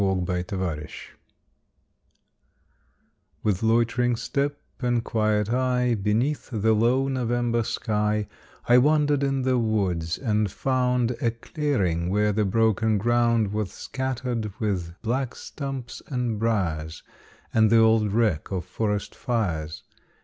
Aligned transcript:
IN 0.01 0.25
NOVEMBER 0.25 0.87
With 3.43 3.61
loitering 3.61 4.15
step 4.15 4.57
and 4.79 5.03
quiet 5.03 5.53
eye, 5.53 5.93
Beneath 5.93 6.49
the 6.51 6.73
low 6.73 7.07
November 7.07 7.61
sky, 7.61 8.27
I 8.67 8.79
wandered 8.79 9.21
in 9.21 9.43
the 9.43 9.59
woods, 9.59 10.17
and 10.17 10.49
found 10.49 11.11
A 11.21 11.29
clearing, 11.29 12.09
where 12.09 12.31
the 12.31 12.45
broken 12.45 12.97
ground 12.97 13.53
Was 13.53 13.71
scattered 13.73 14.51
with 14.59 14.99
black 15.03 15.35
stumps 15.35 16.01
and 16.07 16.39
briers, 16.39 17.03
And 17.53 17.69
the 17.69 17.77
old 17.77 18.11
wreck 18.11 18.49
of 18.51 18.65
forest 18.65 19.13
fires. 19.13 19.83